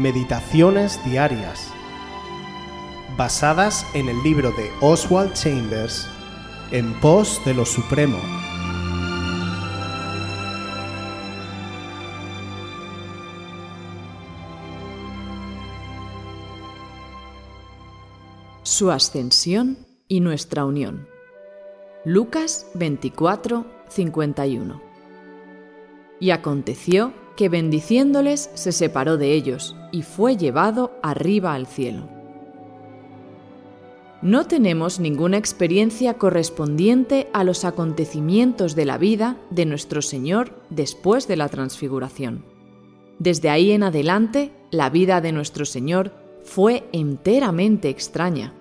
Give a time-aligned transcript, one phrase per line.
[0.00, 1.70] Meditaciones Diarias,
[3.18, 6.08] basadas en el libro de Oswald Chambers,
[6.70, 8.16] En pos de lo Supremo.
[18.62, 19.76] Su ascensión
[20.08, 21.06] y nuestra unión.
[22.06, 24.80] Lucas 24, 51.
[26.20, 32.08] Y aconteció que bendiciéndoles se separó de ellos y fue llevado arriba al cielo.
[34.22, 41.26] No tenemos ninguna experiencia correspondiente a los acontecimientos de la vida de nuestro Señor después
[41.26, 42.44] de la transfiguración.
[43.18, 46.12] Desde ahí en adelante, la vida de nuestro Señor
[46.44, 48.52] fue enteramente extraña.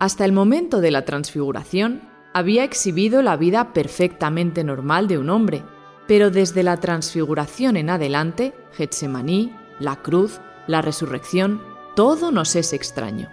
[0.00, 5.62] Hasta el momento de la transfiguración, había exhibido la vida perfectamente normal de un hombre,
[6.08, 11.60] pero desde la transfiguración en adelante, Getsemaní, la cruz, la resurrección,
[11.94, 13.28] todo nos es extraño.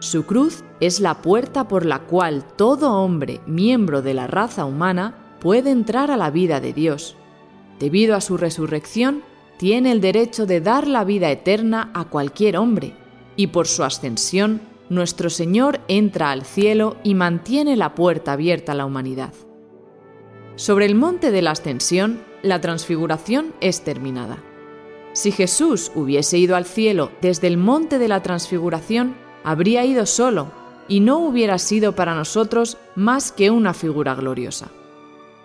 [0.00, 5.36] Su cruz es la puerta por la cual todo hombre, miembro de la raza humana,
[5.40, 7.16] puede entrar a la vida de Dios.
[7.78, 9.22] Debido a su resurrección,
[9.58, 12.96] tiene el derecho de dar la vida eterna a cualquier hombre,
[13.36, 18.74] y por su ascensión, nuestro Señor entra al cielo y mantiene la puerta abierta a
[18.74, 19.32] la humanidad.
[20.56, 24.38] Sobre el monte de la ascensión, la transfiguración es terminada.
[25.14, 30.50] Si Jesús hubiese ido al cielo desde el monte de la transfiguración, habría ido solo
[30.88, 34.72] y no hubiera sido para nosotros más que una figura gloriosa.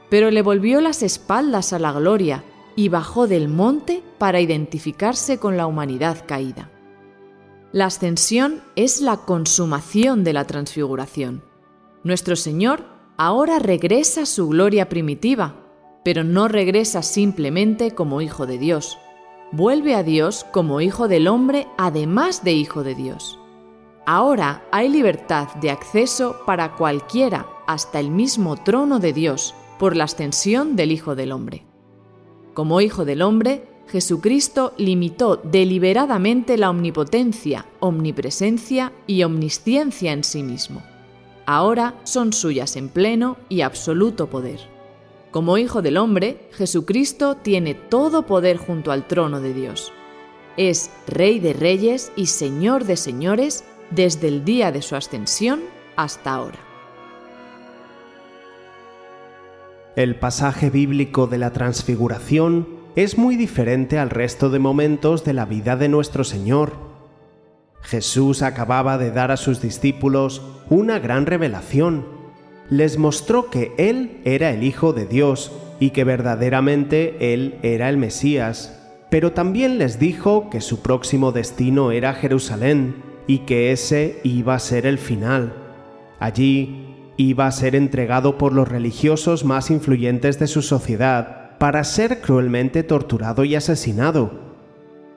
[0.10, 2.44] Pero le volvió las espaldas a la gloria
[2.76, 6.72] y bajó del monte para identificarse con la humanidad caída.
[7.72, 11.44] La ascensión es la consumación de la transfiguración.
[12.04, 12.86] Nuestro Señor
[13.18, 15.58] ahora regresa a su gloria primitiva,
[16.04, 18.98] pero no regresa simplemente como Hijo de Dios.
[19.52, 23.40] Vuelve a Dios como Hijo del Hombre, además de Hijo de Dios.
[24.06, 30.06] Ahora hay libertad de acceso para cualquiera hasta el mismo trono de Dios por la
[30.06, 31.66] ascensión del Hijo del Hombre.
[32.54, 40.82] Como Hijo del Hombre, Jesucristo limitó deliberadamente la omnipotencia, omnipresencia y omnisciencia en sí mismo
[41.50, 44.60] ahora son suyas en pleno y absoluto poder.
[45.32, 49.94] Como Hijo del Hombre, Jesucristo tiene todo poder junto al trono de Dios.
[50.58, 55.62] Es Rey de Reyes y Señor de Señores desde el día de su ascensión
[55.96, 56.60] hasta ahora.
[59.96, 65.46] El pasaje bíblico de la transfiguración es muy diferente al resto de momentos de la
[65.46, 66.90] vida de nuestro Señor
[67.82, 72.19] Jesús acababa de dar a sus discípulos una gran revelación.
[72.70, 77.98] Les mostró que Él era el Hijo de Dios y que verdaderamente Él era el
[77.98, 84.54] Mesías, pero también les dijo que su próximo destino era Jerusalén y que ese iba
[84.54, 85.54] a ser el final.
[86.20, 86.86] Allí
[87.18, 92.84] iba a ser entregado por los religiosos más influyentes de su sociedad para ser cruelmente
[92.84, 94.32] torturado y asesinado.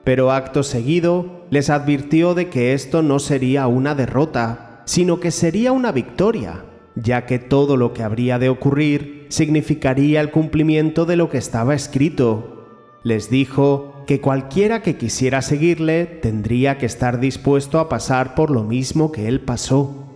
[0.03, 5.71] Pero acto seguido les advirtió de que esto no sería una derrota, sino que sería
[5.71, 6.65] una victoria,
[6.95, 11.73] ya que todo lo que habría de ocurrir significaría el cumplimiento de lo que estaba
[11.73, 12.67] escrito.
[13.03, 18.63] Les dijo que cualquiera que quisiera seguirle tendría que estar dispuesto a pasar por lo
[18.63, 20.09] mismo que él pasó.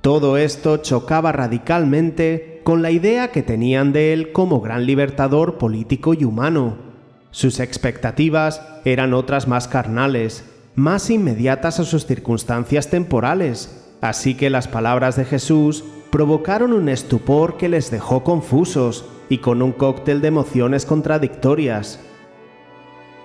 [0.00, 6.14] Todo esto chocaba radicalmente con la idea que tenían de él como gran libertador político
[6.14, 6.88] y humano,
[7.30, 14.68] sus expectativas eran otras más carnales, más inmediatas a sus circunstancias temporales, así que las
[14.68, 20.28] palabras de Jesús provocaron un estupor que les dejó confusos y con un cóctel de
[20.28, 22.00] emociones contradictorias.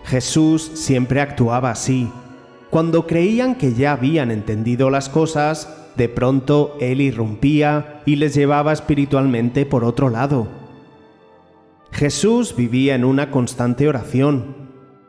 [0.05, 2.11] Jesús siempre actuaba así.
[2.69, 8.73] Cuando creían que ya habían entendido las cosas, de pronto Él irrumpía y les llevaba
[8.73, 10.47] espiritualmente por otro lado.
[11.91, 14.55] Jesús vivía en una constante oración.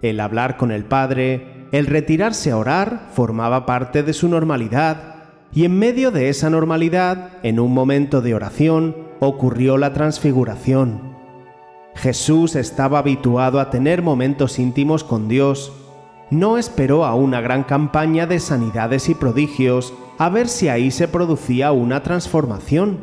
[0.03, 5.14] El hablar con el Padre, el retirarse a orar, formaba parte de su normalidad,
[5.55, 11.15] y en medio de esa normalidad, en un momento de oración, ocurrió la transfiguración.
[11.95, 15.73] Jesús estaba habituado a tener momentos íntimos con Dios.
[16.31, 21.07] No esperó a una gran campaña de sanidades y prodigios a ver si ahí se
[21.07, 22.99] producía una transformación.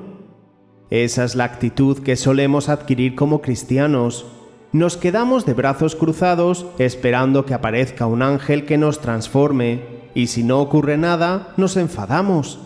[0.89, 4.25] Esa es la actitud que solemos adquirir como cristianos.
[4.73, 10.43] Nos quedamos de brazos cruzados esperando que aparezca un ángel que nos transforme, y si
[10.43, 12.59] no ocurre nada, nos enfadamos.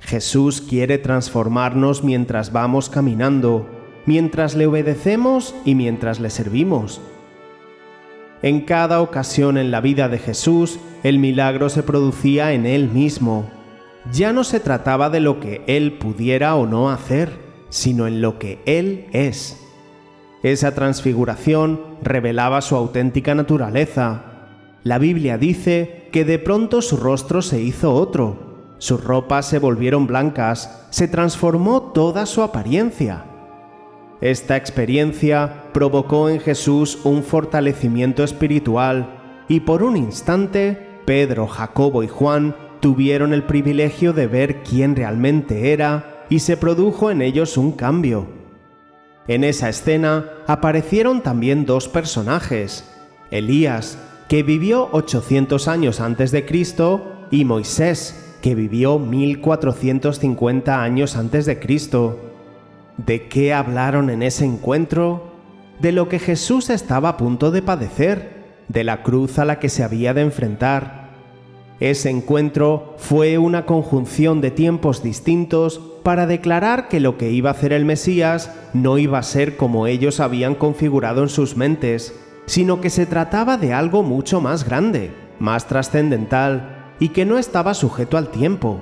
[0.00, 3.66] Jesús quiere transformarnos mientras vamos caminando,
[4.06, 7.00] mientras le obedecemos y mientras le servimos.
[8.42, 13.48] En cada ocasión en la vida de Jesús, el milagro se producía en Él mismo.
[14.12, 17.30] Ya no se trataba de lo que Él pudiera o no hacer,
[17.68, 19.64] sino en lo que Él es.
[20.42, 24.31] Esa transfiguración revelaba su auténtica naturaleza.
[24.84, 30.08] La Biblia dice que de pronto su rostro se hizo otro, sus ropas se volvieron
[30.08, 33.24] blancas, se transformó toda su apariencia.
[34.20, 42.08] Esta experiencia provocó en Jesús un fortalecimiento espiritual y por un instante Pedro, Jacobo y
[42.08, 47.70] Juan tuvieron el privilegio de ver quién realmente era y se produjo en ellos un
[47.70, 48.26] cambio.
[49.28, 52.92] En esa escena aparecieron también dos personajes,
[53.30, 53.96] Elías,
[54.28, 61.58] que vivió 800 años antes de Cristo, y Moisés, que vivió 1450 años antes de
[61.58, 62.18] Cristo.
[62.96, 65.32] ¿De qué hablaron en ese encuentro?
[65.80, 69.68] De lo que Jesús estaba a punto de padecer, de la cruz a la que
[69.68, 71.02] se había de enfrentar
[71.82, 77.54] ese encuentro fue una conjunción de tiempos distintos para declarar que lo que iba a
[77.54, 82.14] hacer el Mesías no iba a ser como ellos habían configurado en sus mentes,
[82.46, 87.74] sino que se trataba de algo mucho más grande, más trascendental y que no estaba
[87.74, 88.80] sujeto al tiempo.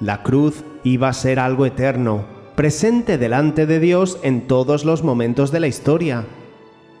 [0.00, 5.52] La cruz iba a ser algo eterno, presente delante de Dios en todos los momentos
[5.52, 6.24] de la historia.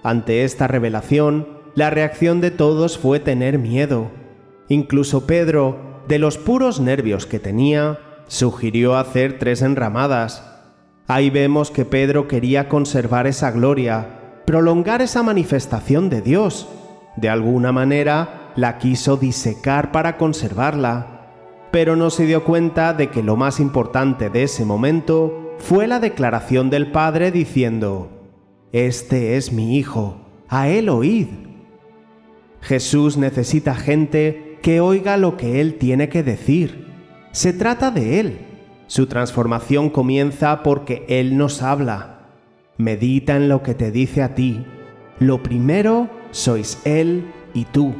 [0.02, 4.10] Ante esta revelación, la reacción de todos fue tener miedo,
[4.68, 10.42] Incluso Pedro, de los puros nervios que tenía, sugirió hacer tres enramadas.
[11.06, 16.68] Ahí vemos que Pedro quería conservar esa gloria, prolongar esa manifestación de Dios.
[17.16, 21.32] De alguna manera la quiso disecar para conservarla,
[21.70, 26.00] pero no se dio cuenta de que lo más importante de ese momento fue la
[26.00, 28.08] declaración del Padre diciendo,
[28.72, 30.16] Este es mi Hijo,
[30.48, 31.28] a él oíd.
[32.60, 36.86] Jesús necesita gente que oiga lo que Él tiene que decir.
[37.30, 38.38] Se trata de Él.
[38.88, 42.15] Su transformación comienza porque Él nos habla.
[42.78, 44.66] Medita en lo que te dice a ti.
[45.18, 47.94] Lo primero sois Él y tú.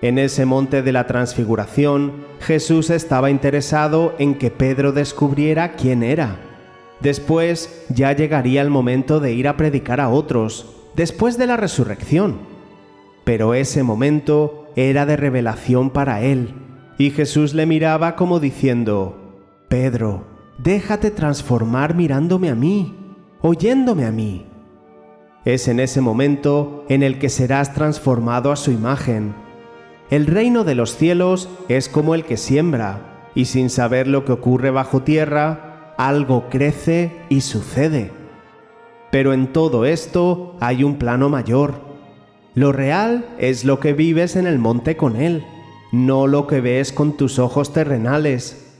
[0.00, 6.40] En ese monte de la transfiguración, Jesús estaba interesado en que Pedro descubriera quién era.
[7.00, 12.40] Después ya llegaría el momento de ir a predicar a otros, después de la resurrección.
[13.22, 16.54] Pero ese momento era de revelación para él,
[16.98, 20.24] y Jesús le miraba como diciendo, Pedro,
[20.58, 23.01] déjate transformar mirándome a mí,
[23.42, 24.46] oyéndome a mí.
[25.44, 29.34] Es en ese momento en el que serás transformado a su imagen.
[30.10, 34.32] El reino de los cielos es como el que siembra, y sin saber lo que
[34.32, 38.12] ocurre bajo tierra, algo crece y sucede.
[39.10, 41.92] Pero en todo esto hay un plano mayor
[42.54, 45.42] lo real es lo que vives en el monte con Él,
[45.90, 48.71] no lo que ves con tus ojos terrenales.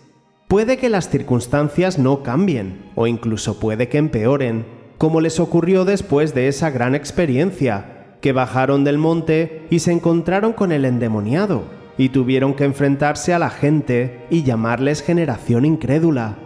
[0.53, 4.67] Puede que las circunstancias no cambien, o incluso puede que empeoren,
[4.99, 10.53] como les ocurrió después de esa gran experiencia, que bajaron del monte y se encontraron
[10.53, 11.63] con el endemoniado,
[11.97, 16.37] y tuvieron que enfrentarse a la gente y llamarles generación incrédula.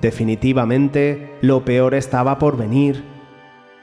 [0.00, 3.02] Definitivamente, lo peor estaba por venir,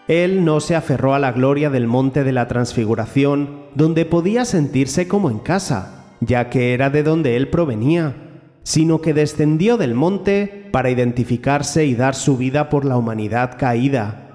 [0.08, 5.10] él no se aferró a la gloria del monte de la transfiguración, donde podía sentirse
[5.10, 8.29] como en casa, ya que era de donde él provenía,
[8.70, 14.30] sino que descendió del monte para identificarse y dar su vida por la humanidad caída.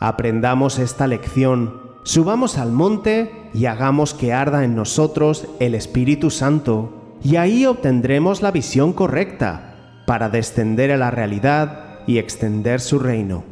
[0.00, 7.20] Aprendamos esta lección, subamos al monte y hagamos que arda en nosotros el Espíritu Santo,
[7.22, 9.76] y ahí obtendremos la visión correcta
[10.08, 13.51] para descender a la realidad y extender su reino.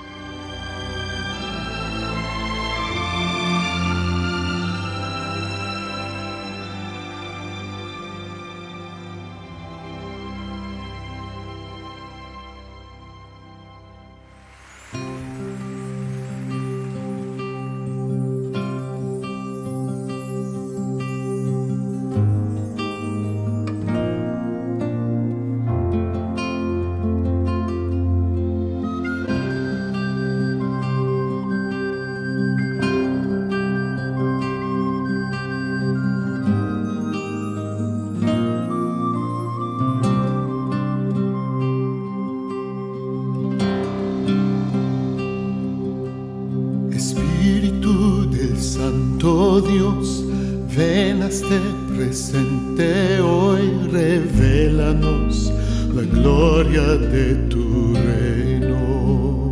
[57.11, 59.51] de tu reino.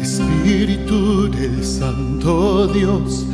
[0.00, 3.26] Espíritu del Santo Dios,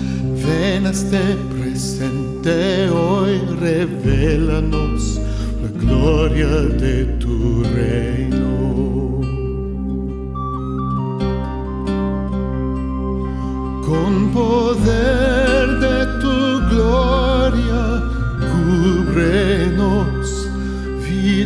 [0.44, 1.20] ven a este
[1.52, 5.20] presente hoy, revelanos
[5.62, 6.49] la gloria
[6.85, 9.20] de tu reino.
[13.87, 15.29] Con poder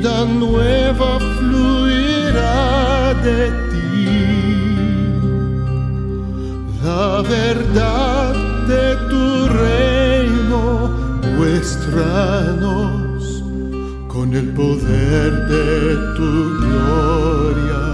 [0.04, 4.04] vida nueva fluirá de ti.
[6.84, 8.34] La verdad
[8.68, 9.24] de tu
[9.64, 10.62] reino
[11.36, 13.20] muéstranos
[14.08, 16.30] con el poder de tu
[16.64, 17.84] gloria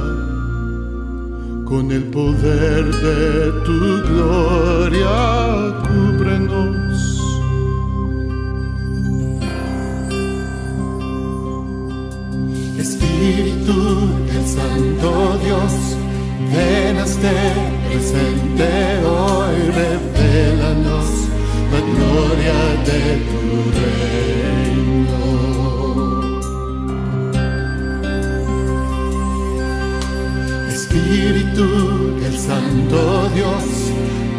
[1.64, 5.14] con el poder de tu gloria,
[5.86, 6.49] cúbrenos.
[13.20, 13.76] Espíritu
[14.32, 15.08] del Santo
[15.44, 15.72] Dios,
[16.50, 17.36] ven a este
[17.86, 18.68] presente
[19.04, 21.08] hoy, revelanos
[21.70, 23.42] la gloria de tu
[23.76, 25.20] reino.
[30.70, 31.68] Espíritu
[32.22, 32.98] del Santo
[33.34, 33.66] Dios,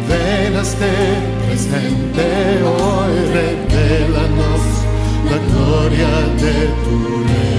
[0.08, 0.92] ven a este
[1.46, 2.26] presente
[2.64, 4.62] hoy, revelanos
[5.30, 6.12] la gloria
[6.42, 6.94] de tu
[7.28, 7.51] reino.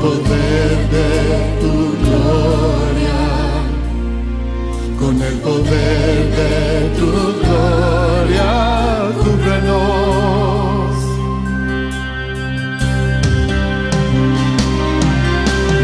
[0.00, 1.10] poder de
[1.60, 3.20] tu gloria,
[4.98, 6.54] con el poder de
[6.98, 7.10] tu
[7.40, 8.52] gloria,
[9.22, 10.94] cúbrenos.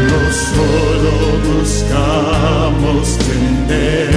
[0.09, 1.13] No solo
[1.47, 4.11] buscamos tener,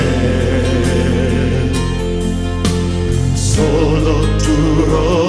[3.34, 4.12] solo
[4.44, 4.56] tu
[4.90, 5.23] rostro.